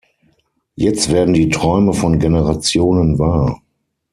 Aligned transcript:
Jetzt 0.75 1.11
werden 1.11 1.35
die 1.35 1.49
Träume 1.49 1.93
von 1.93 2.17
Generationen 2.17 3.19
wahr. 3.19 3.61